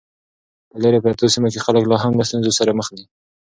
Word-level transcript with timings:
په 0.69 0.75
لیرې 0.83 1.03
پرتو 1.05 1.31
سیمو 1.33 1.51
کې 1.53 1.63
خلک 1.65 1.83
لا 1.87 1.97
هم 2.03 2.13
له 2.19 2.23
ستونزو 2.29 2.51
سره 2.59 2.75
مخ 2.79 2.87
دي. 2.97 3.05